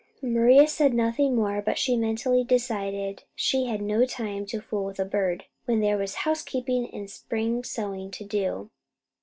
[0.23, 4.99] Maria said nothing more; but she mentally decided she had no time to fool with
[4.99, 8.71] a bird, when there were housekeeping and spring sewing to do.